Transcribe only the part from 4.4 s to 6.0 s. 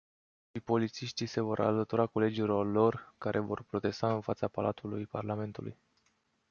Palatului Parlamentului.